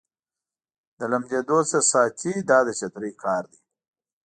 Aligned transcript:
د 0.97 0.99
لمدېدو 1.11 1.59
څخه 1.71 1.87
ساتي 1.91 2.33
دا 2.49 2.59
د 2.67 2.69
چترۍ 2.79 3.13
کار 3.23 3.43
دی. 3.51 3.61